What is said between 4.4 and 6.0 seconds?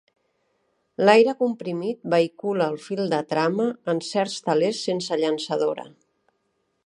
telers sense llançadora.